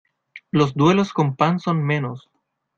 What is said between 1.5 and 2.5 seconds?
son menos.